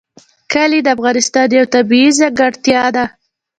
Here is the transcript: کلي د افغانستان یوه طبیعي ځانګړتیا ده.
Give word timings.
کلي 0.51 0.79
د 0.83 0.87
افغانستان 0.95 1.47
یوه 1.57 1.71
طبیعي 1.75 2.09
ځانګړتیا 2.19 2.83
ده. 2.95 3.05